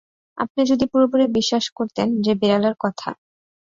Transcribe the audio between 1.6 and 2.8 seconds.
করতেন যে বিড়ালের